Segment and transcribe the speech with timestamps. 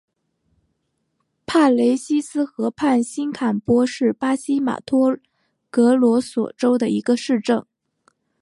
[1.45, 5.15] 帕雷西斯河畔新坎波是巴西马托
[5.69, 7.63] 格罗索州的一个市镇。